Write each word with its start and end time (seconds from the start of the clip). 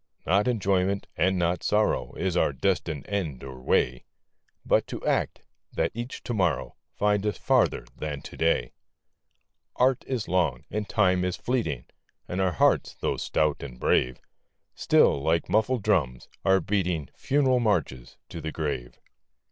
VOICES 0.01 0.17
OF 0.17 0.25
THE 0.25 0.31
NIGHT. 0.31 0.31
Not 0.31 0.47
enjoyment, 0.47 1.07
and 1.15 1.37
not 1.37 1.63
sorrow, 1.63 2.13
Is 2.15 2.35
our 2.35 2.53
destined 2.53 3.05
end 3.07 3.43
or 3.43 3.61
way; 3.61 4.05
But 4.65 4.87
to 4.87 5.05
act, 5.05 5.43
that 5.73 5.91
each 5.93 6.23
to 6.23 6.33
morrow 6.33 6.75
Find 6.95 7.23
us 7.23 7.37
farther 7.37 7.85
than 7.95 8.23
to 8.23 8.35
day. 8.35 8.73
Art 9.75 10.03
is 10.07 10.27
long, 10.27 10.63
and 10.71 10.89
Time 10.89 11.23
is 11.23 11.35
fleeting, 11.35 11.85
And 12.27 12.41
our 12.41 12.53
hearts, 12.53 12.95
though 12.99 13.17
stout 13.17 13.61
and 13.61 13.79
brave, 13.79 14.19
Still, 14.73 15.21
like 15.21 15.49
muffled 15.49 15.83
drums, 15.83 16.29
are 16.43 16.59
beating 16.59 17.09
Funeral 17.13 17.59
marches 17.59 18.17
to 18.29 18.41
the 18.41 18.51
grave. 18.51 18.97